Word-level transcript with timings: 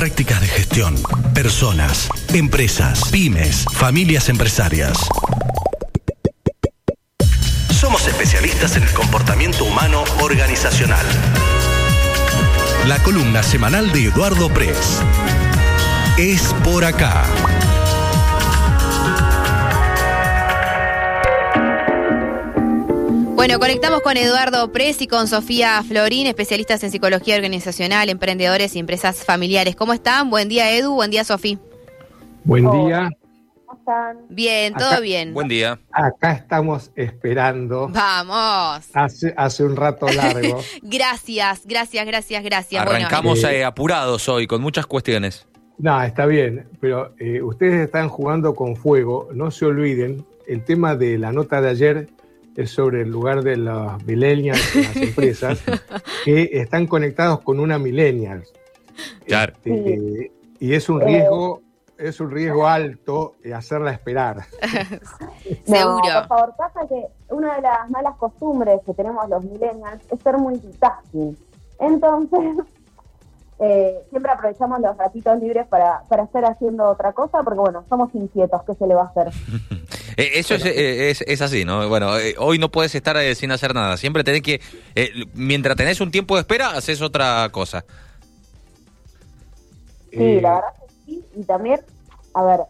prácticas 0.00 0.40
de 0.40 0.46
gestión, 0.46 0.94
personas, 1.34 2.08
empresas, 2.32 3.10
pymes, 3.10 3.66
familias 3.70 4.30
empresarias. 4.30 4.96
Somos 7.78 8.06
especialistas 8.06 8.78
en 8.78 8.84
el 8.84 8.92
comportamiento 8.94 9.62
humano 9.66 10.02
organizacional. 10.22 11.04
La 12.86 13.02
columna 13.02 13.42
semanal 13.42 13.92
de 13.92 14.06
Eduardo 14.06 14.48
Press. 14.48 15.02
Es 16.16 16.54
por 16.64 16.86
acá. 16.86 17.26
Bueno, 23.40 23.58
conectamos 23.58 24.02
con 24.02 24.18
Eduardo 24.18 24.70
Pres 24.70 25.00
y 25.00 25.06
con 25.06 25.26
Sofía 25.26 25.82
Florín, 25.82 26.26
especialistas 26.26 26.84
en 26.84 26.90
psicología 26.90 27.36
organizacional, 27.36 28.10
emprendedores 28.10 28.76
y 28.76 28.78
empresas 28.80 29.24
familiares. 29.24 29.76
¿Cómo 29.76 29.94
están? 29.94 30.28
Buen 30.28 30.50
día, 30.50 30.70
Edu. 30.76 30.92
Buen 30.92 31.10
día, 31.10 31.24
Sofía. 31.24 31.58
Buen 32.44 32.70
día. 32.70 33.08
¿Cómo 33.64 33.78
están? 33.78 34.18
Bien, 34.28 34.74
todo 34.74 34.90
Acá- 34.90 35.00
bien. 35.00 35.32
Buen 35.32 35.48
día. 35.48 35.80
Acá 35.90 36.32
estamos 36.32 36.90
esperando 36.94 37.88
Vamos. 37.88 38.84
hace, 38.92 39.32
hace 39.34 39.64
un 39.64 39.74
rato 39.74 40.06
largo. 40.12 40.60
Gracias, 40.82 41.62
gracias, 41.64 42.06
gracias, 42.06 42.44
gracias. 42.44 42.84
Bueno, 42.84 43.06
Arrancamos 43.06 43.42
eh, 43.44 43.60
eh, 43.60 43.64
apurados 43.64 44.28
hoy 44.28 44.46
con 44.46 44.60
muchas 44.60 44.84
cuestiones. 44.84 45.46
No, 45.78 46.02
está 46.02 46.26
bien, 46.26 46.68
pero 46.78 47.14
eh, 47.18 47.40
ustedes 47.40 47.86
están 47.86 48.10
jugando 48.10 48.54
con 48.54 48.76
fuego. 48.76 49.30
No 49.32 49.50
se 49.50 49.64
olviden, 49.64 50.26
el 50.46 50.62
tema 50.62 50.94
de 50.94 51.16
la 51.16 51.32
nota 51.32 51.62
de 51.62 51.70
ayer 51.70 52.08
es 52.56 52.70
sobre 52.70 53.02
el 53.02 53.10
lugar 53.10 53.42
de 53.42 53.56
los 53.56 54.02
millennials 54.04 54.76
en 54.76 54.82
las 54.82 54.96
empresas 54.96 55.62
que 56.24 56.50
están 56.52 56.86
conectados 56.86 57.40
con 57.40 57.60
una 57.60 57.78
millennial. 57.78 58.44
Claro. 59.26 59.52
Este, 59.64 60.32
y 60.58 60.74
es 60.74 60.88
un 60.88 61.00
riesgo, 61.00 61.62
es 61.98 62.20
un 62.20 62.30
riesgo 62.30 62.66
alto 62.66 63.36
hacerla 63.54 63.92
esperar. 63.92 64.42
Seguro. 65.64 66.00
Por 66.02 66.28
favor, 66.28 66.54
pasa 66.56 66.80
que 66.88 67.06
una 67.30 67.56
de 67.56 67.62
las 67.62 67.88
malas 67.90 68.16
costumbres 68.16 68.80
que 68.84 68.94
tenemos 68.94 69.28
los 69.28 69.42
millennials 69.44 70.02
es 70.10 70.20
ser 70.20 70.36
multitasking. 70.38 71.36
Entonces, 71.78 72.56
eh, 73.60 74.04
siempre 74.10 74.32
aprovechamos 74.32 74.80
los 74.80 74.96
ratitos 74.96 75.38
libres 75.38 75.66
para, 75.66 76.02
para 76.08 76.24
estar 76.24 76.44
haciendo 76.44 76.84
otra 76.88 77.12
cosa, 77.12 77.42
porque 77.42 77.60
bueno, 77.60 77.84
somos 77.88 78.14
inquietos, 78.14 78.62
¿qué 78.64 78.74
se 78.74 78.86
le 78.86 78.94
va 78.94 79.02
a 79.02 79.06
hacer? 79.06 79.30
Eh, 80.20 80.38
eso 80.38 80.54
es, 80.54 80.64
eh, 80.66 81.10
es, 81.10 81.22
es 81.22 81.40
así, 81.40 81.64
¿no? 81.64 81.88
Bueno, 81.88 82.16
eh, 82.18 82.34
hoy 82.38 82.58
no 82.58 82.70
puedes 82.70 82.94
estar 82.94 83.16
eh, 83.16 83.34
sin 83.34 83.50
hacer 83.52 83.74
nada. 83.74 83.96
Siempre 83.96 84.22
tenés 84.22 84.42
que, 84.42 84.60
eh, 84.94 85.10
mientras 85.34 85.76
tenés 85.76 86.00
un 86.00 86.10
tiempo 86.10 86.34
de 86.34 86.40
espera, 86.42 86.70
haces 86.70 87.00
otra 87.00 87.48
cosa. 87.50 87.84
Sí, 90.10 90.18
Eh, 90.18 90.40
la 90.42 90.56
verdad 90.56 90.68
que 90.80 90.92
sí. 91.06 91.24
Y 91.36 91.44
también, 91.44 91.80
a 92.34 92.42
ver, 92.42 92.60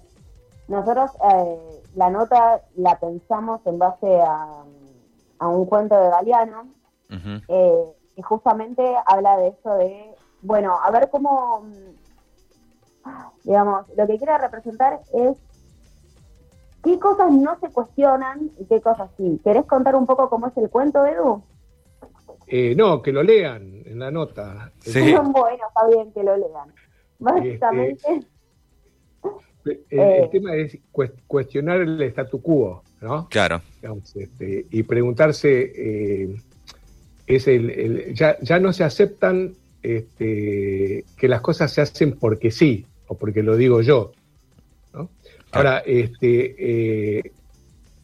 nosotros 0.68 1.10
eh, 1.34 1.80
la 1.96 2.10
nota 2.10 2.60
la 2.76 2.98
pensamos 3.00 3.60
en 3.66 3.78
base 3.78 4.20
a, 4.20 4.62
a 5.40 5.48
un 5.48 5.66
cuento 5.66 6.00
de 6.00 6.10
Galeano, 6.10 6.68
eh, 7.48 7.84
que 8.14 8.22
justamente 8.22 8.82
habla 9.06 9.36
de 9.38 9.48
eso 9.48 9.74
de, 9.74 10.14
bueno, 10.42 10.78
a 10.80 10.90
ver 10.92 11.08
cómo, 11.10 11.66
digamos, 13.42 13.86
lo 13.96 14.06
que 14.06 14.18
quiere 14.18 14.38
representar 14.38 15.00
es 15.12 15.36
qué 16.82 16.98
cosas 16.98 17.30
no 17.32 17.58
se 17.60 17.68
cuestionan 17.70 18.50
y 18.58 18.64
qué 18.66 18.80
cosas 18.80 19.10
sí. 19.16 19.40
¿Querés 19.44 19.64
contar 19.66 19.94
un 19.96 20.06
poco 20.06 20.28
cómo 20.30 20.46
es 20.48 20.56
el 20.56 20.68
cuento, 20.70 21.04
Edu? 21.06 21.42
eh, 22.52 22.74
no, 22.76 23.00
que 23.00 23.12
lo 23.12 23.22
lean 23.22 23.82
en 23.84 23.98
la 23.98 24.10
nota. 24.10 24.72
Sí. 24.80 24.98
bueno, 25.12 25.64
está 25.68 25.86
bien 25.94 26.12
que 26.12 26.22
lo 26.24 26.36
lean. 26.36 26.72
Básicamente, 27.18 28.02
El, 29.66 29.84
Eh. 29.90 30.20
el 30.22 30.30
tema 30.30 30.56
es 30.56 30.78
cues- 30.90 31.12
cuestionar 31.26 31.80
el 31.82 32.00
statu 32.02 32.40
quo, 32.40 32.82
¿no? 33.02 33.28
Claro. 33.28 33.60
Digamos, 33.80 34.16
este, 34.16 34.66
y 34.70 34.82
preguntarse, 34.84 35.72
eh, 35.76 36.34
es 37.26 37.46
el, 37.46 37.70
el- 37.70 38.14
ya, 38.14 38.38
ya 38.40 38.58
no 38.58 38.72
se 38.72 38.84
aceptan 38.84 39.52
este, 39.82 41.04
que 41.16 41.28
las 41.28 41.40
cosas 41.42 41.70
se 41.72 41.82
hacen 41.82 42.18
porque 42.18 42.50
sí, 42.50 42.86
o 43.06 43.14
porque 43.16 43.42
lo 43.42 43.56
digo 43.56 43.82
yo. 43.82 44.12
¿No? 45.52 45.58
Ahora, 45.58 45.78
este, 45.86 47.18
eh, 47.18 47.32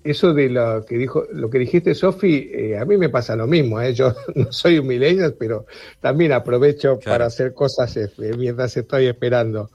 eso 0.04 0.32
de 0.32 0.48
lo 0.48 0.84
que 0.84 0.96
dijo, 0.96 1.24
lo 1.32 1.50
que 1.50 1.58
dijiste, 1.58 1.94
Sofi, 1.94 2.50
eh, 2.52 2.78
a 2.78 2.84
mí 2.84 2.96
me 2.96 3.08
pasa 3.08 3.34
lo 3.36 3.46
mismo. 3.46 3.80
¿eh? 3.80 3.92
Yo 3.92 4.14
no 4.34 4.52
soy 4.52 4.78
un 4.78 4.86
millennial, 4.86 5.34
pero 5.38 5.66
también 6.00 6.32
aprovecho 6.32 6.98
Claro. 6.98 7.14
para 7.14 7.26
hacer 7.26 7.52
cosas 7.54 7.96
este, 7.96 8.36
mientras 8.36 8.76
estoy 8.76 9.06
esperando. 9.06 9.70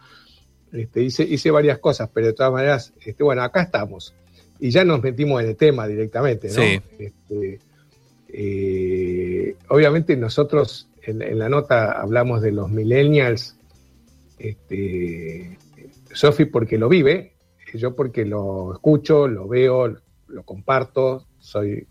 Este, 0.71 1.03
hice, 1.03 1.23
hice 1.23 1.51
varias 1.51 1.79
cosas, 1.79 2.09
pero 2.13 2.27
de 2.27 2.33
todas 2.33 2.53
maneras, 2.53 2.93
este, 3.05 3.23
bueno, 3.23 3.43
acá 3.43 3.63
estamos. 3.63 4.13
Y 4.59 4.69
ya 4.69 4.85
nos 4.85 5.01
metimos 5.03 5.41
en 5.41 5.49
el 5.49 5.55
tema 5.57 5.87
directamente, 5.87 6.47
¿no? 6.47 6.53
Sí. 6.53 6.81
Este, 6.99 7.59
eh, 8.29 9.55
obviamente 9.67 10.15
nosotros 10.15 10.87
en, 11.03 11.21
en 11.21 11.39
la 11.39 11.49
nota 11.49 11.91
hablamos 11.91 12.41
de 12.41 12.51
los 12.53 12.69
millennials, 12.69 13.57
este, 14.39 15.57
Sofi 16.13 16.45
porque 16.45 16.77
lo 16.77 16.87
vive, 16.87 17.33
yo 17.77 17.95
porque 17.95 18.25
lo 18.25 18.73
escucho, 18.73 19.27
lo 19.27 19.47
veo, 19.47 19.95
lo 20.27 20.43
comparto, 20.43 21.25
soy 21.39 21.87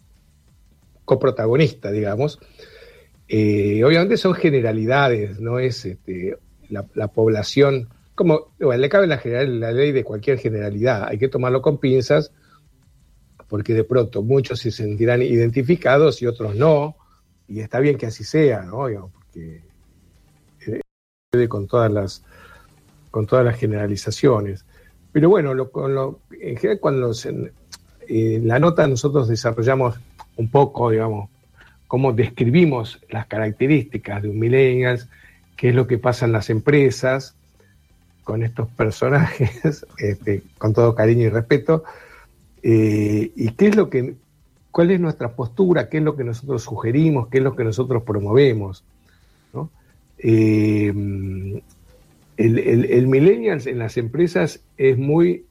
coprotagonista, 1.05 1.91
digamos. 1.91 2.39
Eh, 3.29 3.83
obviamente 3.85 4.17
son 4.17 4.35
generalidades, 4.35 5.41
no 5.41 5.59
es 5.59 5.85
este, 5.85 6.37
la, 6.69 6.87
la 6.95 7.09
población, 7.09 7.89
como 8.15 8.53
bueno, 8.59 8.81
le 8.81 8.89
cabe 8.89 9.07
la, 9.07 9.19
general, 9.19 9.61
la 9.61 9.73
ley 9.73 9.93
de 9.93 10.05
cualquier 10.05 10.39
generalidad, 10.39 11.07
hay 11.09 11.19
que 11.19 11.29
tomarlo 11.29 11.63
con 11.63 11.79
pinzas, 11.79 12.33
porque 13.49 13.75
de 13.75 13.85
pronto 13.85 14.23
muchos 14.23 14.61
se 14.61 14.71
sentirán 14.71 15.23
identificados 15.23 16.23
y 16.23 16.27
otros 16.27 16.55
no, 16.55 16.97
y 17.49 17.61
está 17.61 17.81
bien 17.81 17.99
que 17.99 18.07
así 18.07 18.25
sea, 18.25 18.63
¿no? 18.63 18.87
Porque 19.13 19.63
eh, 21.33 21.49
con 21.49 21.67
todas 21.67 21.91
las 21.93 22.25
con 23.11 23.27
todas 23.27 23.45
las 23.45 23.57
generalizaciones. 23.57 24.65
Pero 25.13 25.29
bueno, 25.29 25.53
en 25.53 26.57
general 26.57 26.79
cuando 26.81 27.15
se- 27.15 27.53
en 28.09 28.49
la 28.49 28.59
nota 28.59 28.87
nosotros 28.87 29.29
desarrollamos 29.29 29.99
un 30.37 30.49
poco, 30.51 30.91
digamos, 30.91 31.29
cómo 31.87 32.13
describimos 32.13 33.01
las 33.11 33.27
características 33.27 34.23
de 34.23 34.29
un 34.29 34.39
millennials, 34.39 35.09
qué 35.57 35.71
es 35.71 35.75
lo 35.75 35.87
que 35.87 35.99
pasa 35.99 36.25
en 36.27 36.33
las 36.33 36.49
empresas 36.51 37.35
con 38.25 38.43
estos 38.45 38.69
personajes, 38.69 39.85
este, 39.99 40.43
con 40.59 40.73
todo 40.73 40.95
cariño 40.95 41.23
y 41.27 41.29
respeto, 41.31 41.83
eh, 42.63 43.33
y 43.35 43.51
qué 43.53 43.67
es 43.69 43.77
lo 43.77 43.91
que, 43.91 44.15
cuál 44.71 44.91
es 44.93 45.01
nuestra 45.01 45.33
postura, 45.35 45.89
qué 45.89 45.99
es 45.99 46.05
lo 46.05 46.15
que 46.17 46.23
nosotros 46.25 46.63
sugerimos, 46.63 47.29
qué 47.29 47.39
es 47.39 47.45
lo 47.45 47.57
que 47.57 47.65
nosotros 47.65 48.03
promovemos. 48.05 48.85
Eh, 50.23 50.93
el, 52.45 52.59
el, 52.59 52.85
el 52.87 53.07
millennials 53.07 53.67
en 53.67 53.79
las 53.79 53.97
empresas 53.97 54.65
es 54.77 54.97
muy, 54.99 55.45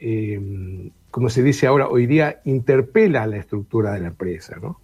eh, 0.00 0.90
como 1.10 1.28
se 1.30 1.42
dice 1.42 1.66
ahora, 1.66 1.88
hoy 1.88 2.06
día 2.06 2.40
interpela 2.44 3.26
la 3.26 3.36
estructura 3.38 3.92
de 3.92 4.00
la 4.00 4.08
empresa, 4.08 4.56
¿no? 4.60 4.80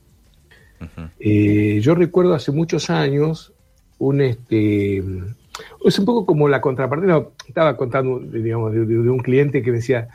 Eh, 1.21 1.79
yo 1.81 1.95
recuerdo 1.95 2.35
hace 2.35 2.51
muchos 2.51 2.91
años 2.91 3.53
un 3.99 4.21
este 4.21 4.99
es 5.85 5.99
un 5.99 6.05
poco 6.05 6.27
como 6.27 6.49
la 6.49 6.61
contrapartida 6.61 7.29
estaba 7.47 7.77
contando 7.77 8.19
digamos 8.19 8.73
de, 8.73 8.81
de- 8.87 9.03
de 9.05 9.11
un 9.11 9.21
cliente 9.21 9.63
que 9.63 9.71
me 9.71 9.77
decía 9.77 10.09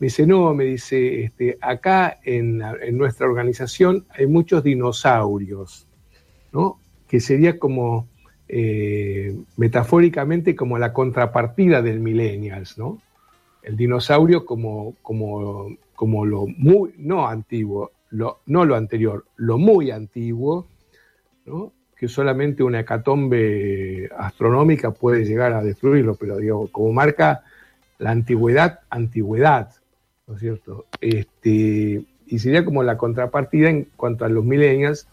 me 0.00 0.06
dice 0.06 0.26
no 0.26 0.52
me 0.54 0.64
dice 0.64 1.22
este 1.22 1.56
acá 1.60 2.18
en, 2.24 2.60
en 2.82 2.98
nuestra 2.98 3.28
organización 3.28 4.06
hay 4.10 4.26
muchos 4.26 4.64
dinosaurios 4.64 5.86
no 6.52 6.80
que 7.06 7.20
sería 7.20 7.56
como 7.60 8.08
eh, 8.48 9.36
metafóricamente 9.56 10.56
como 10.56 10.78
la 10.78 10.92
contrapartida 10.92 11.82
del 11.82 12.00
millennials 12.00 12.78
no 12.78 13.00
el 13.62 13.76
dinosaurio 13.76 14.46
como 14.46 14.94
como 15.02 15.68
como 15.94 16.24
lo 16.24 16.46
muy 16.46 16.94
no 16.96 17.28
antiguo 17.28 17.92
lo, 18.10 18.40
no 18.46 18.64
lo 18.64 18.76
anterior, 18.76 19.24
lo 19.36 19.58
muy 19.58 19.90
antiguo, 19.90 20.66
¿no? 21.44 21.72
que 21.96 22.08
solamente 22.08 22.62
una 22.62 22.80
hecatombe 22.80 24.08
astronómica 24.16 24.92
puede 24.92 25.24
llegar 25.24 25.52
a 25.52 25.62
destruirlo, 25.62 26.14
pero 26.14 26.36
digo, 26.36 26.68
como 26.70 26.92
marca 26.92 27.42
la 27.98 28.12
antigüedad, 28.12 28.80
antigüedad, 28.88 29.72
¿no 30.26 30.34
es 30.34 30.40
cierto? 30.40 30.86
Este, 31.00 32.04
y 32.26 32.38
sería 32.38 32.64
como 32.64 32.84
la 32.84 32.96
contrapartida 32.96 33.68
en 33.68 33.88
cuanto 33.96 34.24
a 34.24 34.28
los 34.28 34.44
millennials, 34.44 35.08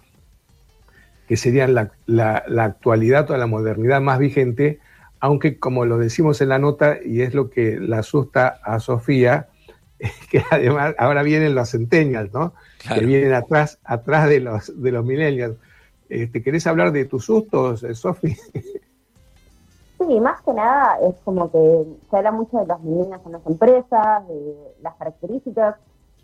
que 1.27 1.37
serían 1.37 1.73
la, 1.73 1.91
la, 2.05 2.43
la 2.47 2.65
actualidad 2.65 3.29
o 3.31 3.37
la 3.37 3.47
modernidad 3.47 4.01
más 4.01 4.19
vigente, 4.19 4.79
aunque 5.19 5.59
como 5.59 5.85
lo 5.85 5.97
decimos 5.97 6.41
en 6.41 6.49
la 6.49 6.59
nota, 6.59 6.97
y 7.03 7.21
es 7.21 7.33
lo 7.33 7.49
que 7.49 7.79
la 7.79 7.99
asusta 7.99 8.59
a 8.63 8.79
Sofía, 8.79 9.47
que 10.29 10.43
además 10.49 10.95
ahora 10.97 11.23
vienen 11.23 11.55
los 11.55 11.71
centennials, 11.71 12.33
¿no? 12.33 12.53
Claro. 12.79 13.01
Que 13.01 13.05
vienen 13.07 13.33
atrás, 13.33 13.79
atrás 13.83 14.29
de 14.29 14.39
los 14.39 14.81
de 14.81 14.91
los 14.91 15.05
millennials. 15.05 15.57
Este, 16.09 16.43
¿Querés 16.43 16.67
hablar 16.67 16.91
de 16.91 17.05
tus 17.05 17.25
sustos, 17.25 17.83
eh, 17.83 17.95
Sofi? 17.95 18.37
Sí, 19.97 20.19
más 20.19 20.41
que 20.41 20.53
nada 20.53 20.99
es 21.01 21.15
como 21.23 21.51
que 21.51 21.85
se 22.09 22.17
habla 22.17 22.31
mucho 22.31 22.59
de 22.59 22.67
las 22.67 22.79
milenias 22.81 23.21
en 23.25 23.31
las 23.31 23.45
empresas, 23.47 24.27
de 24.27 24.55
las 24.81 24.93
características, 24.95 25.77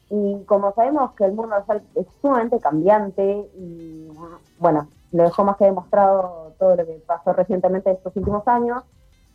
y 0.09 0.43
como 0.43 0.73
sabemos 0.73 1.13
que 1.13 1.23
el 1.23 1.31
mundo 1.31 1.55
es 1.95 2.05
sumamente 2.21 2.59
cambiante 2.59 3.49
y 3.57 4.10
bueno, 4.61 4.87
lo 5.11 5.23
dejó 5.23 5.43
más 5.43 5.57
que 5.57 5.65
demostrado 5.65 6.53
todo 6.59 6.75
lo 6.75 6.85
que 6.85 7.01
pasó 7.05 7.33
recientemente 7.33 7.91
estos 7.91 8.15
últimos 8.15 8.47
años, 8.47 8.83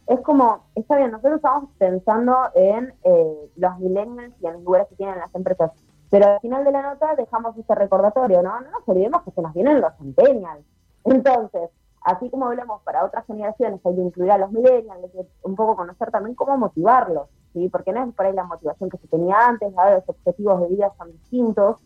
es 0.07 0.21
como, 0.21 0.67
está 0.77 0.97
bien, 0.97 1.11
nosotros 1.11 1.37
estamos 1.37 1.71
pensando 1.79 2.37
en 2.55 2.95
eh, 3.03 3.51
los 3.57 3.79
millennials 3.81 4.35
y 4.41 4.47
en 4.47 4.53
los 4.53 4.63
lugares 4.63 4.87
que 4.89 4.95
tienen 4.95 5.19
las 5.19 5.35
empresas, 5.35 5.73
pero 6.11 6.29
al 6.29 6.41
final 6.41 6.65
de 6.65 6.71
la 6.71 6.83
nota 6.83 7.17
dejamos 7.17 7.59
este 7.59 7.75
recordatorio, 7.75 8.41
¿no? 8.41 8.61
No 8.61 8.71
nos 8.71 8.89
olvidemos 8.89 9.25
que 9.25 9.33
se 9.33 9.43
nos 9.43 9.53
vienen 9.53 9.81
los 9.81 9.93
centennials. 9.97 10.65
Entonces, 11.05 11.71
así 12.03 12.31
como 12.31 12.47
hablamos 12.47 12.83
para 12.83 13.05
otras 13.05 13.27
generaciones, 13.27 13.81
hay 13.85 13.97
que 13.97 14.01
incluir 14.01 14.31
a 14.31 14.39
los 14.39 14.53
millennials, 14.53 15.03
hay 15.03 15.11
que 15.11 15.27
un 15.43 15.57
poco 15.57 15.75
conocer 15.75 16.13
también 16.13 16.37
cómo 16.37 16.57
motivarlos, 16.57 17.29
¿sí? 17.53 17.69
Porque 17.69 17.93
no 17.93 18.05
es 18.05 18.15
por 18.15 18.27
ahí 18.27 18.33
la 18.33 18.45
motivación 18.45 18.89
que 18.89 18.99
se 18.99 19.09
tenía 19.09 19.37
antes, 19.45 19.77
ahora 19.77 19.97
los 19.97 20.09
objetivos 20.09 20.61
de 20.61 20.69
vida 20.69 20.93
son 20.97 21.11
distintos. 21.11 21.81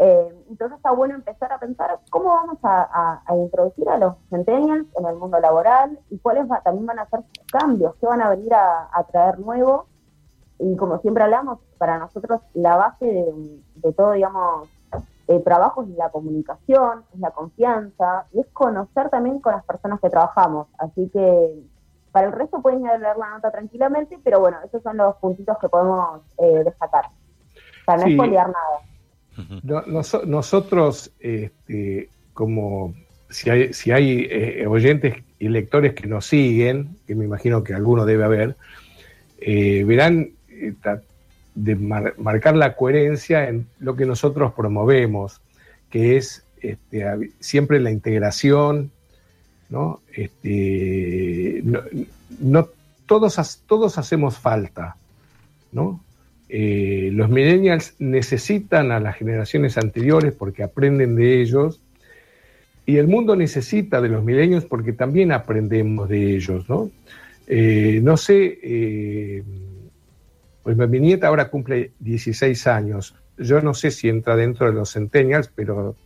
Eh, 0.00 0.44
entonces 0.48 0.76
está 0.76 0.92
bueno 0.92 1.16
empezar 1.16 1.52
a 1.52 1.58
pensar 1.58 1.98
cómo 2.10 2.28
vamos 2.28 2.58
a, 2.62 3.20
introducir 3.34 3.88
a 3.88 3.98
los 3.98 4.14
centennials 4.30 4.86
en 4.96 5.06
el 5.06 5.16
mundo 5.16 5.40
laboral 5.40 5.98
y 6.08 6.18
cuáles 6.18 6.46
también 6.62 6.86
van 6.86 7.00
a 7.00 7.08
ser 7.08 7.20
sus 7.34 7.46
cambios, 7.46 7.96
qué 8.00 8.06
van 8.06 8.22
a 8.22 8.30
venir 8.30 8.54
a, 8.54 9.04
traer 9.10 9.38
nuevo. 9.40 9.86
Y 10.60 10.76
como 10.76 10.98
siempre 11.00 11.24
hablamos, 11.24 11.58
para 11.78 11.98
nosotros 11.98 12.40
la 12.54 12.76
base 12.76 13.06
de, 13.06 13.92
todo, 13.92 14.12
digamos, 14.12 14.68
el 15.26 15.42
trabajo 15.42 15.82
es 15.82 15.88
la 15.90 16.10
comunicación, 16.10 17.04
es 17.12 17.20
la 17.20 17.30
confianza 17.32 18.26
y 18.32 18.40
es 18.40 18.46
conocer 18.48 19.10
también 19.10 19.40
con 19.40 19.52
las 19.52 19.64
personas 19.64 20.00
que 20.00 20.10
trabajamos. 20.10 20.68
Así 20.78 21.08
que 21.10 21.64
para 22.12 22.28
el 22.28 22.32
resto 22.32 22.62
pueden 22.62 22.82
ir 22.82 22.90
a 22.90 22.98
leer 22.98 23.16
la 23.16 23.30
nota 23.30 23.50
tranquilamente, 23.50 24.18
pero 24.24 24.40
bueno, 24.40 24.58
esos 24.64 24.82
son 24.82 24.96
los 24.96 25.16
puntitos 25.16 25.58
que 25.58 25.68
podemos 25.68 26.22
eh, 26.38 26.62
destacar. 26.64 27.06
Para 27.84 28.04
no 28.04 28.26
nada 28.26 28.54
nosotros, 30.26 31.10
este, 31.20 32.08
como 32.34 32.94
si 33.30 33.50
hay, 33.50 33.72
si 33.72 33.90
hay 33.90 34.26
eh, 34.30 34.66
oyentes 34.66 35.16
y 35.38 35.48
lectores 35.48 35.94
que 35.94 36.06
nos 36.06 36.26
siguen, 36.26 36.96
que 37.06 37.14
me 37.14 37.24
imagino 37.24 37.62
que 37.62 37.74
alguno 37.74 38.06
debe 38.06 38.24
haber, 38.24 38.56
eh, 39.40 39.84
verán 39.84 40.30
eh, 40.48 40.74
de 41.54 41.74
marcar 41.76 42.56
la 42.56 42.76
coherencia 42.76 43.48
en 43.48 43.66
lo 43.78 43.96
que 43.96 44.06
nosotros 44.06 44.52
promovemos, 44.54 45.40
que 45.90 46.16
es 46.16 46.44
este, 46.60 47.32
siempre 47.40 47.80
la 47.80 47.90
integración, 47.90 48.90
¿no? 49.68 50.00
Este, 50.12 51.60
no, 51.64 51.80
no 52.40 52.68
todos, 53.06 53.62
todos 53.66 53.98
hacemos 53.98 54.38
falta, 54.38 54.96
¿no? 55.72 56.00
Eh, 56.50 57.10
los 57.12 57.28
millennials 57.28 57.94
necesitan 57.98 58.90
a 58.90 59.00
las 59.00 59.16
generaciones 59.16 59.76
anteriores 59.76 60.32
porque 60.32 60.62
aprenden 60.62 61.14
de 61.14 61.42
ellos 61.42 61.82
y 62.86 62.96
el 62.96 63.06
mundo 63.06 63.36
necesita 63.36 64.00
de 64.00 64.08
los 64.08 64.24
millennials 64.24 64.64
porque 64.64 64.94
también 64.94 65.30
aprendemos 65.30 66.08
de 66.08 66.36
ellos, 66.36 66.66
¿no? 66.68 66.90
Eh, 67.46 68.00
no 68.02 68.16
sé, 68.16 68.58
eh, 68.62 69.42
pues 70.62 70.76
mi 70.76 71.00
nieta 71.00 71.28
ahora 71.28 71.50
cumple 71.50 71.92
16 71.98 72.66
años. 72.66 73.14
Yo 73.36 73.60
no 73.60 73.74
sé 73.74 73.90
si 73.90 74.08
entra 74.08 74.34
dentro 74.36 74.66
de 74.66 74.72
los 74.72 74.92
centennials, 74.92 75.50
pero 75.54 75.96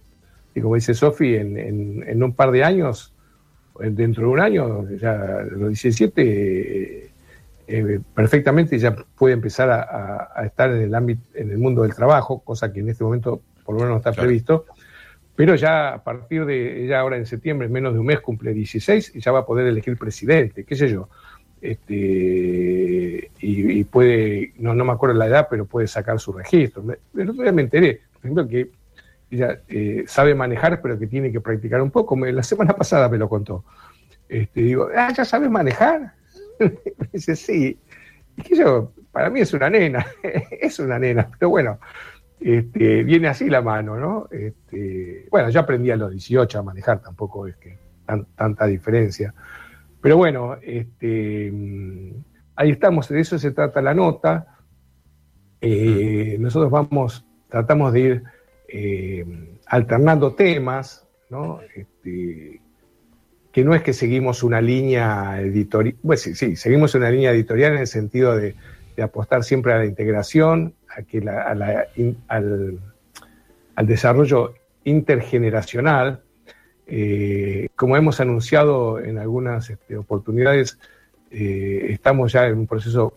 como 0.60 0.74
dice 0.74 0.94
Sofi, 0.94 1.36
en, 1.36 2.22
un 2.22 2.32
par 2.34 2.50
de 2.50 2.64
años, 2.64 3.14
dentro 3.78 4.26
de 4.26 4.28
un 4.28 4.40
año, 4.40 4.88
ya 4.98 5.42
los 5.50 5.68
17 5.68 7.01
eh, 7.74 8.00
perfectamente 8.14 8.78
ya 8.78 8.94
puede 8.94 9.32
empezar 9.32 9.70
a, 9.70 10.44
estar 10.44 10.70
en 10.70 10.82
el 10.82 10.94
ámbito, 10.94 11.22
en 11.32 11.50
el 11.50 11.56
mundo 11.56 11.82
del 11.82 11.94
trabajo, 11.94 12.40
cosa 12.40 12.70
que 12.70 12.80
en 12.80 12.90
este 12.90 13.02
momento 13.02 13.40
por 13.64 13.74
lo 13.74 13.80
menos 13.80 13.92
no 13.92 13.96
está 13.96 14.12
previsto. 14.12 14.66
Pero 15.34 15.54
ya 15.54 15.94
a 15.94 16.04
partir 16.04 16.44
de 16.44 16.84
ella 16.84 17.00
ahora 17.00 17.16
en 17.16 17.24
septiembre, 17.24 17.66
en 17.66 17.72
menos 17.72 17.94
de 17.94 18.00
un 18.00 18.04
mes, 18.04 18.20
cumple 18.20 18.52
16 18.52 19.12
y 19.14 19.20
ya 19.20 19.32
va 19.32 19.40
a 19.40 19.46
poder 19.46 19.66
elegir 19.66 19.96
presidente, 19.96 20.64
qué 20.64 20.76
sé 20.76 20.90
yo. 20.90 21.08
Este, 21.62 23.30
y, 23.40 23.84
puede, 23.84 24.52
no, 24.58 24.74
no 24.74 24.84
me 24.84 24.92
acuerdo 24.92 25.16
la 25.16 25.26
edad, 25.26 25.46
pero 25.48 25.64
puede 25.64 25.86
sacar 25.86 26.20
su 26.20 26.34
registro. 26.34 26.84
El 27.16 27.30
otro 27.30 27.42
día 27.42 27.52
me 27.52 27.62
enteré, 27.62 28.02
por 28.12 28.20
ejemplo, 28.20 28.48
que 28.48 28.70
ella 29.30 29.60
eh, 29.68 30.04
sabe 30.06 30.34
manejar, 30.34 30.82
pero 30.82 30.98
que 30.98 31.06
tiene 31.06 31.32
que 31.32 31.40
practicar 31.40 31.80
un 31.80 31.90
poco. 31.90 32.14
la 32.16 32.42
semana 32.42 32.74
pasada 32.76 33.08
me 33.08 33.16
lo 33.16 33.30
contó. 33.30 33.64
Este, 34.28 34.60
digo, 34.60 34.88
ah, 34.94 35.10
ya 35.16 35.24
sabes 35.24 35.50
manejar. 35.50 36.20
dice, 37.12 37.36
sí. 37.36 37.78
Y 38.36 38.42
que 38.42 38.56
yo, 38.56 38.92
para 39.10 39.30
mí 39.30 39.40
es 39.40 39.52
una 39.52 39.68
nena, 39.70 40.06
es 40.50 40.78
una 40.78 40.98
nena, 40.98 41.30
pero 41.38 41.50
bueno, 41.50 41.78
este, 42.40 43.04
viene 43.04 43.28
así 43.28 43.48
la 43.48 43.62
mano, 43.62 43.96
¿no? 43.96 44.28
Este, 44.30 45.28
bueno, 45.30 45.50
yo 45.50 45.60
aprendí 45.60 45.90
a 45.90 45.96
los 45.96 46.10
18 46.10 46.58
a 46.58 46.62
manejar, 46.62 47.00
tampoco 47.00 47.46
es 47.46 47.56
que 47.56 47.78
tanta 48.36 48.66
diferencia. 48.66 49.32
Pero 50.00 50.16
bueno, 50.16 50.56
este, 50.60 51.52
ahí 52.56 52.70
estamos, 52.70 53.08
de 53.08 53.20
eso 53.20 53.38
se 53.38 53.52
trata 53.52 53.80
la 53.80 53.94
nota. 53.94 54.58
Eh, 55.60 56.36
nosotros 56.40 56.70
vamos, 56.70 57.24
tratamos 57.48 57.92
de 57.92 58.00
ir 58.00 58.22
eh, 58.68 59.58
alternando 59.66 60.34
temas, 60.34 61.06
¿no? 61.30 61.60
Que 63.52 63.64
no 63.64 63.74
es 63.74 63.82
que 63.82 63.92
seguimos 63.92 64.42
una 64.42 64.60
línea 64.60 65.40
editorial, 65.40 65.96
bueno, 66.02 66.18
sí, 66.18 66.34
sí, 66.34 66.56
seguimos 66.56 66.94
una 66.94 67.10
línea 67.10 67.30
editorial 67.32 67.74
en 67.74 67.80
el 67.80 67.86
sentido 67.86 68.36
de, 68.36 68.54
apostar 69.02 69.42
siempre 69.42 69.72
a 69.72 69.78
la 69.78 69.86
integración, 69.86 70.74
a 70.88 71.02
que 71.02 71.24
al, 72.28 72.78
desarrollo 73.86 74.54
intergeneracional. 74.84 76.20
Eh, 76.86 77.68
como 77.74 77.96
hemos 77.96 78.20
anunciado 78.20 79.00
en 79.00 79.18
algunas 79.18 79.70
este, 79.70 79.96
oportunidades, 79.96 80.78
eh, 81.30 81.86
estamos 81.88 82.32
ya 82.32 82.46
en 82.46 82.58
un 82.58 82.66
proceso 82.66 83.16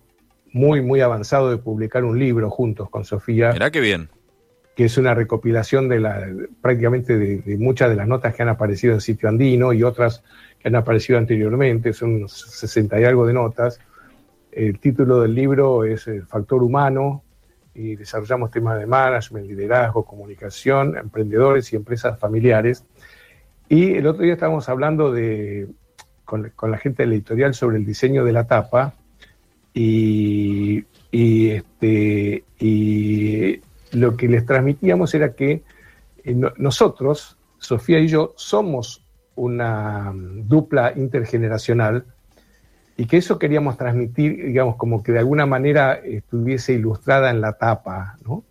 muy, 0.53 0.81
muy 0.81 1.01
avanzado 1.01 1.51
de 1.51 1.57
publicar 1.57 2.03
un 2.03 2.17
libro 2.17 2.49
juntos 2.49 2.89
con 2.89 3.03
Sofía. 3.05 3.51
Mirá 3.51 3.69
qué 3.69 3.81
bien 3.81 4.09
que 4.75 4.85
es 4.85 4.97
una 4.97 5.13
recopilación 5.13 5.87
de 5.87 5.99
la, 6.01 6.27
prácticamente 6.61 7.17
de, 7.17 7.57
muchas 7.57 7.89
de 7.89 7.95
las 7.95 8.07
notas 8.07 8.35
que 8.35 8.43
han 8.43 8.49
aparecido 8.49 8.93
en 8.93 9.01
Sitio 9.01 9.29
Andino 9.29 9.71
y 9.71 9.83
otras 9.83 10.21
que 10.59 10.67
han 10.67 10.75
aparecido 10.75 11.17
anteriormente, 11.17 11.93
son 11.93 12.27
60 12.27 12.99
y 12.99 13.05
algo 13.05 13.25
de 13.25 13.33
notas. 13.33 13.79
El 14.51 14.79
título 14.79 15.21
del 15.21 15.33
libro 15.33 15.85
es 15.85 16.07
El 16.07 16.25
factor 16.25 16.61
humano 16.61 17.23
y 17.73 17.95
desarrollamos 17.95 18.51
temas 18.51 18.77
de 18.79 18.85
management, 18.85 19.47
liderazgo, 19.47 20.03
comunicación, 20.03 20.97
emprendedores 20.97 21.71
y 21.71 21.77
empresas 21.77 22.19
familiares. 22.19 22.83
Y 23.69 23.93
el 23.93 24.07
otro 24.07 24.23
día 24.23 24.33
estábamos 24.33 24.67
hablando 24.67 25.11
de, 25.11 25.67
con, 26.25 26.51
la 26.63 26.77
gente 26.77 27.05
de 27.05 27.15
editorial 27.15 27.53
sobre 27.53 27.77
el 27.77 27.85
diseño 27.85 28.25
de 28.25 28.33
la 28.33 28.45
tapa 28.45 28.93
y, 29.73 30.83
y, 31.11 31.49
este, 31.49 32.43
y 32.59 33.61
lo 33.95 34.17
que 34.17 34.27
les 34.27 34.45
transmitíamos 34.45 35.13
era 35.13 35.33
que 35.33 35.63
eh, 36.23 36.35
nosotros, 36.57 37.37
Sofía 37.57 37.99
y 37.99 38.07
yo, 38.07 38.33
somos 38.35 39.03
una 39.35 40.11
mm, 40.11 40.47
dupla 40.47 40.93
intergeneracional 40.95 42.05
y 42.97 43.05
que 43.05 43.17
eso 43.17 43.39
queríamos 43.39 43.77
transmitir, 43.77 44.45
digamos, 44.45 44.75
como 44.75 45.03
que 45.03 45.11
de 45.11 45.19
alguna 45.19 45.45
manera 45.45 45.95
estuviese 45.95 46.73
ilustrada 46.73 47.29
en 47.29 47.41
la 47.41 47.53
tapa, 47.53 48.17
¿no? 48.25 48.43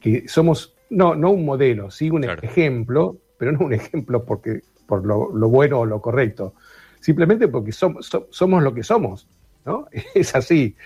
Que 0.00 0.28
somos, 0.28 0.74
no, 0.90 1.14
no 1.14 1.30
un 1.30 1.44
modelo, 1.44 1.90
sí 1.90 2.10
un 2.10 2.24
ejemplo, 2.24 3.16
pero 3.38 3.52
no 3.52 3.66
un 3.66 3.72
ejemplo 3.72 4.24
porque, 4.24 4.60
por 4.86 5.04
lo, 5.04 5.30
bueno 5.48 5.80
o 5.80 5.86
lo 5.86 6.00
correcto, 6.00 6.54
simplemente 7.00 7.48
porque 7.48 7.72
somos, 7.72 8.10
somos 8.30 8.62
lo 8.62 8.74
que 8.74 8.82
somos, 8.82 9.26
¿no? 9.64 9.88
Es 10.14 10.34
así. 10.34 10.76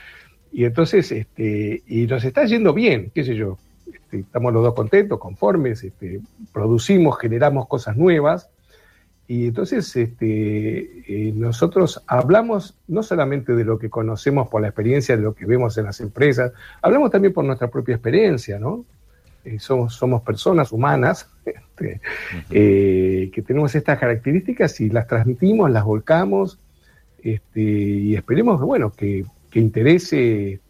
Y 0.50 0.64
entonces, 0.64 1.12
este, 1.12 1.82
y 1.86 2.06
nos 2.06 2.24
está 2.24 2.44
yendo 2.44 2.72
bien, 2.72 3.10
qué 3.14 3.22
sé 3.22 3.34
yo. 3.34 3.58
Este, 4.08 4.20
estamos 4.20 4.54
los 4.54 4.62
dos 4.62 4.74
contentos, 4.74 5.18
conformes, 5.18 5.84
este, 5.84 6.22
producimos, 6.50 7.18
generamos 7.18 7.68
cosas 7.68 7.94
nuevas. 7.94 8.48
Y 9.26 9.48
entonces 9.48 9.94
este, 9.94 11.28
eh, 11.28 11.32
nosotros 11.34 12.02
hablamos 12.06 12.78
no 12.86 13.02
solamente 13.02 13.54
de 13.54 13.64
lo 13.64 13.78
que 13.78 13.90
conocemos 13.90 14.48
por 14.48 14.62
la 14.62 14.68
experiencia, 14.68 15.14
de 15.14 15.22
lo 15.22 15.34
que 15.34 15.44
vemos 15.44 15.76
en 15.76 15.84
las 15.84 16.00
empresas, 16.00 16.52
hablamos 16.80 17.10
también 17.10 17.34
por 17.34 17.44
nuestra 17.44 17.68
propia 17.68 17.96
experiencia, 17.96 18.58
¿no? 18.58 18.86
Eh, 19.44 19.58
somos, 19.58 19.94
somos 19.94 20.22
personas 20.22 20.72
humanas 20.72 21.30
eh, 22.50 23.30
que 23.30 23.42
tenemos 23.42 23.74
estas 23.74 23.98
características 23.98 24.80
y 24.80 24.88
las 24.88 25.06
transmitimos, 25.06 25.70
las 25.70 25.84
volcamos 25.84 26.58
y 27.22 28.14
esperemos 28.14 28.58
bueno, 28.62 28.90
que, 28.90 29.26
que 29.50 29.60
interese 29.60 30.60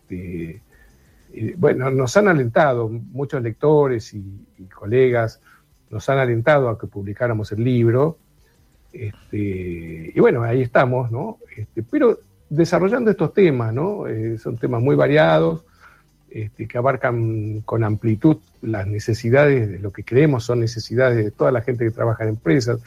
bueno, 1.56 1.90
nos 1.90 2.16
han 2.16 2.28
alentado, 2.28 2.88
muchos 2.88 3.42
lectores 3.42 4.14
y, 4.14 4.47
colegas 4.75 5.40
nos 5.90 6.08
han 6.08 6.18
alentado 6.18 6.68
a 6.68 6.78
que 6.78 6.87
publicáramos 6.87 7.52
el 7.52 7.64
libro. 7.64 8.18
Este, 8.92 10.12
y 10.14 10.20
bueno, 10.20 10.42
ahí 10.42 10.62
estamos, 10.62 11.11
¿no? 11.11 11.38
Este, 11.56 11.82
pero 11.82 12.18
desarrollando 12.49 13.11
estos 13.11 13.32
temas, 13.32 13.73
¿no? 13.73 14.06
Eh, 14.06 14.38
son 14.38 14.56
temas 14.58 14.82
muy 14.82 14.97
variados, 14.97 15.64
este, 16.30 16.68
que 16.68 16.76
abarcan 16.76 17.62
con 17.62 17.85
amplitud 17.85 18.37
las 18.61 18.87
necesidades 18.87 19.70
de 19.70 19.78
lo 19.78 19.92
que 19.92 20.04
creemos 20.04 20.44
son 20.44 20.61
necesidades 20.61 21.16
de 21.16 21.30
toda 21.30 21.50
la 21.50 21.62
gente 21.62 21.85
que 21.85 21.90
trabaja 21.90 22.25
en 22.25 22.30
empresas. 22.30 22.80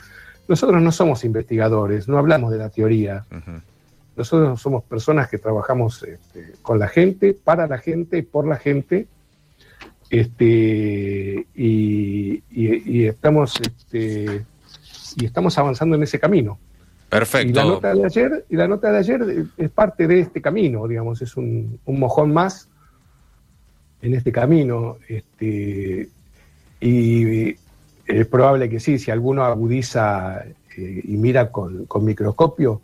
Nosotros 0.47 0.81
no 0.81 0.91
somos 0.91 1.23
investigadores, 1.23 2.07
no 2.07 2.17
hablamos 2.17 2.51
de 2.51 2.57
la 2.57 2.69
teoría. 2.69 3.25
Nosotros 4.15 4.61
somos 4.61 4.83
personas 4.83 5.29
que 5.29 5.37
trabajamos 5.37 6.03
este, 6.03 6.53
con 6.61 6.79
la 6.79 6.87
gente, 6.87 7.33
para 7.33 7.67
la 7.67 7.77
gente, 7.77 8.23
por 8.23 8.47
la 8.47 8.57
gente, 8.57 9.07
este, 10.09 11.47
y, 11.55 12.43
estamos 13.05 13.59
este, 13.61 14.45
y 15.15 15.25
estamos 15.25 15.57
avanzando 15.57 15.95
en 15.95 16.03
ese 16.03 16.19
camino. 16.19 16.59
Perfecto. 17.09 17.49
Y 17.49 17.53
la 17.53 17.63
nota 17.63 17.93
de 17.93 18.05
ayer, 18.05 18.45
y 18.49 18.55
la 18.55 18.67
nota 18.67 18.91
de 18.91 18.97
ayer 18.97 19.45
es 19.57 19.69
parte 19.69 20.07
de 20.07 20.19
este 20.19 20.41
camino, 20.41 20.87
digamos, 20.87 21.21
es 21.21 21.35
un, 21.35 21.79
mojón 21.85 22.33
más 22.33 22.69
en 24.01 24.13
este 24.13 24.31
camino. 24.31 24.97
Este, 25.07 26.09
y 26.79 27.55
es 28.05 28.27
probable 28.27 28.69
que 28.69 28.79
sí, 28.79 28.99
si 28.99 29.11
alguno 29.11 29.43
agudiza 29.43 30.43
eh, 30.77 31.01
y 31.03 31.17
mira 31.17 31.51
con, 31.51 31.87
microscopio, 32.01 32.81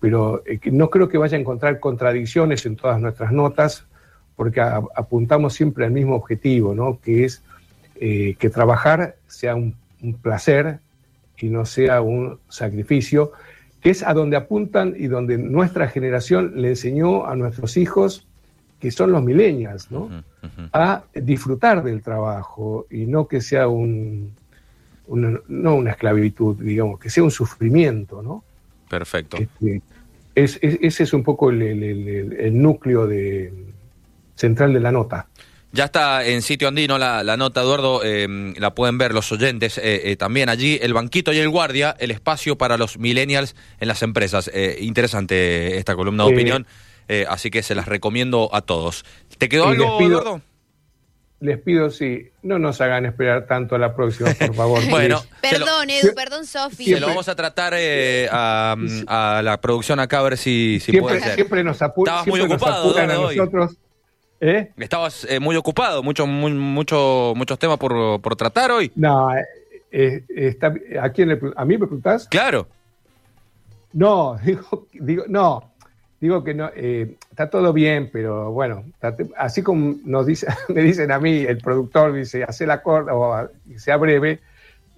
pero 0.00 0.42
eh, 0.46 0.58
no 0.72 0.90
creo 0.90 1.08
que 1.08 1.18
vaya 1.18 1.36
a 1.36 1.40
encontrar 1.40 1.78
contradicciones 1.78 2.66
en 2.66 2.76
todas 2.76 3.00
nuestras 3.00 3.32
notas, 3.32 3.86
porque 4.34 4.60
apuntamos 4.60 5.52
siempre 5.52 5.84
al 5.84 5.92
mismo 5.92 6.16
objetivo, 6.16 6.74
¿no? 6.74 6.98
que 7.00 7.24
es 7.24 7.42
eh, 7.96 8.34
que 8.38 8.48
trabajar 8.48 9.16
sea 9.26 9.54
un, 9.54 9.76
placer 10.22 10.78
y 11.36 11.48
no 11.50 11.66
sea 11.66 12.00
un 12.00 12.38
sacrificio, 12.48 13.32
que 13.82 13.90
es 13.90 14.02
a 14.02 14.14
donde 14.14 14.38
apuntan 14.38 14.94
y 14.96 15.08
donde 15.08 15.36
nuestra 15.36 15.88
generación 15.88 16.54
le 16.56 16.70
enseñó 16.70 17.26
a 17.26 17.36
nuestros 17.36 17.76
hijos, 17.76 18.26
que 18.78 18.90
son 18.90 19.12
los 19.12 19.22
millennials, 19.22 19.90
¿no? 19.90 20.08
a 20.72 21.04
disfrutar 21.14 21.82
del 21.82 22.00
trabajo 22.00 22.86
y 22.90 23.04
no 23.04 23.28
que 23.28 23.42
sea 23.42 23.68
un, 23.68 24.32
no 25.06 25.74
una 25.74 25.90
esclavitud, 25.90 26.56
digamos, 26.56 26.98
que 26.98 27.10
sea 27.10 27.22
un 27.22 27.30
sufrimiento, 27.30 28.22
¿no? 28.22 28.42
Perfecto. 28.88 29.36
Este, 29.36 29.82
ese 30.44 31.02
es 31.02 31.12
un 31.12 31.22
poco 31.22 31.50
el, 31.50 32.50
núcleo 32.52 33.06
de, 33.06 33.52
central 34.34 34.72
de 34.72 34.80
la 34.80 34.92
nota. 34.92 35.28
Ya 35.72 35.84
está 35.84 36.26
en 36.26 36.42
sitio 36.42 36.66
andino 36.66 36.98
la, 36.98 37.36
nota, 37.36 37.60
Eduardo, 37.60 38.02
em, 38.02 38.54
la 38.56 38.74
pueden 38.74 38.98
ver 38.98 39.14
los 39.14 39.30
oyentes 39.30 39.78
eh, 39.78 40.10
eh, 40.10 40.16
también 40.16 40.48
allí, 40.48 40.80
el 40.82 40.92
banquito 40.92 41.32
y 41.32 41.38
el 41.38 41.48
guardia, 41.48 41.94
el 42.00 42.10
espacio 42.10 42.58
para 42.58 42.76
los 42.76 42.98
millennials 42.98 43.54
en 43.78 43.86
las 43.86 44.02
empresas. 44.02 44.50
Eh, 44.52 44.78
interesante 44.80 45.78
esta 45.78 45.94
columna 45.94 46.24
de 46.24 46.32
opinión, 46.32 46.66
así 47.28 47.50
que 47.50 47.62
se 47.62 47.74
las 47.74 47.86
recomiendo 47.86 48.50
a 48.52 48.62
todos. 48.62 49.04
¿Te 49.38 49.48
quedó 49.48 49.68
algo, 49.68 50.00
Eduardo? 50.00 50.42
Les 51.40 51.58
pido 51.58 51.90
si 51.90 52.28
no 52.42 52.58
nos 52.58 52.80
hagan 52.80 53.06
esperar 53.06 53.46
tanto 53.46 53.74
a 53.74 53.78
la 53.78 53.94
próxima, 53.94 54.30
por 54.34 54.54
favor. 54.54 54.80
bueno, 54.90 55.22
perdón, 55.40 55.90
Edu, 55.90 56.14
perdón, 56.14 56.46
Sofi. 56.46 56.84
Se 56.84 57.00
lo 57.00 57.08
vamos 57.08 57.28
a 57.28 57.34
tratar 57.34 57.72
eh, 57.76 58.28
a, 58.30 58.76
la 59.42 59.60
producción 59.60 60.00
acá 60.00 60.18
a 60.18 60.22
ver 60.22 60.36
si, 60.36 60.78
si 60.80 60.92
siempre, 60.92 61.00
puede 61.00 61.20
ser. 61.20 61.34
Siempre 61.34 61.64
nos, 61.64 61.80
Estabas 61.80 62.26
muy 62.26 62.40
ocupado, 62.40 62.96
a 62.96 63.06
nosotros. 63.06 63.76
¿Eh? 64.42 64.70
Estabas 64.78 65.26
eh, 65.28 65.38
muy 65.38 65.56
ocupado, 65.56 66.02
mucho, 66.02 66.26
mucho, 66.26 67.34
muchos 67.36 67.58
temas 67.58 67.76
por, 67.76 68.20
por 68.20 68.36
tratar 68.36 68.70
hoy. 68.70 68.90
No, 68.94 69.30
eh, 69.90 70.24
está, 70.28 70.72
¿a 71.00 71.10
quién 71.10 71.28
le 71.28 71.38
¿A 71.56 71.64
mí 71.64 71.74
me 71.74 71.80
preguntás? 71.80 72.26
Claro. 72.28 72.66
No, 73.92 74.38
digo, 74.44 74.86
digo 74.92 75.24
no. 75.28 75.70
Digo 76.20 76.44
que 76.44 76.52
no, 76.52 76.70
eh, 76.76 77.16
está 77.30 77.48
todo 77.48 77.72
bien, 77.72 78.10
pero 78.12 78.52
bueno, 78.52 78.84
así 79.38 79.62
como 79.62 79.96
nos 80.04 80.26
dice, 80.26 80.46
me 80.68 80.82
dicen 80.82 81.10
a 81.12 81.18
mí, 81.18 81.38
el 81.40 81.58
productor 81.58 82.12
dice, 82.12 82.44
hace 82.44 82.66
la 82.66 82.82
corta 82.82 83.14
o 83.14 83.48
sea 83.76 83.96
breve, 83.96 84.40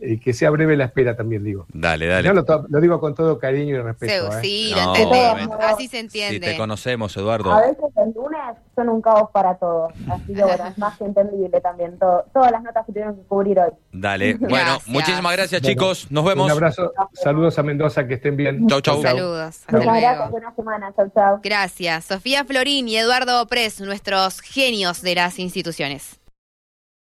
y 0.02 0.18
que 0.18 0.32
sea 0.32 0.50
breve 0.50 0.76
la 0.76 0.86
espera 0.86 1.16
también, 1.16 1.44
digo. 1.44 1.66
Dale, 1.72 2.06
dale. 2.06 2.26
Yo 2.26 2.34
lo, 2.34 2.80
digo 2.80 3.00
con 3.00 3.14
todo 3.14 3.38
cariño 3.38 3.76
y 3.76 3.80
respeto. 3.80 4.36
¿eh? 4.38 4.40
Sí, 4.42 4.72
lo 4.74 4.94
entendemos, 4.94 5.56
así 5.60 5.88
se 5.88 6.00
entiende. 6.00 6.34
Sí, 6.34 6.52
te 6.52 6.56
conocemos, 6.56 7.16
Eduardo. 7.16 7.52
A 7.52 7.60
veces 7.60 7.84
el 7.96 8.12
lunes 8.12 8.40
son 8.74 8.88
un 8.88 9.00
caos 9.00 9.30
para 9.32 9.54
todos, 9.56 9.92
así 10.10 10.34
que 10.34 10.42
bueno, 10.42 10.66
es 10.66 10.78
más 10.78 10.98
que 10.98 11.04
entendible 11.04 11.60
también 11.60 11.98
todo, 11.98 12.24
todas 12.32 12.50
las 12.50 12.62
notas 12.62 12.84
que 12.86 12.92
tuvieron 12.92 13.16
que 13.16 13.22
cubrir 13.22 13.58
hoy. 13.60 13.70
Dale, 13.92 14.34
bueno, 14.40 14.78
muchísimas 14.86 15.32
gracias 15.32 15.62
chicos, 15.62 16.10
nos 16.10 16.24
vemos. 16.24 16.46
Un 16.46 16.52
abrazo, 16.52 16.92
saludos 17.12 17.58
a 17.58 17.62
Mendoza, 17.62 18.06
que 18.06 18.14
estén 18.14 18.36
bien. 18.36 18.66
Chau, 18.66 18.80
chau. 18.80 19.02
Saludos. 19.02 19.60
Muchas 19.70 19.86
gracias, 19.86 20.30
buena 20.30 20.54
semana, 20.54 20.92
chau, 20.96 21.10
chau. 21.14 21.40
Gracias. 21.42 22.04
Sofía 22.06 22.44
Florín 22.44 22.88
y 22.88 22.96
Eduardo 22.96 23.46
Pres, 23.46 23.80
nuestros 23.80 24.40
genios 24.40 25.02
de 25.02 25.14
las 25.14 25.38
instituciones. 25.38 26.21